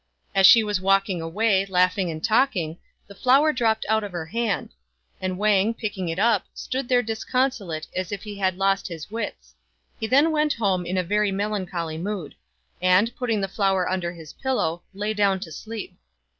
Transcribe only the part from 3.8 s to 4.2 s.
out of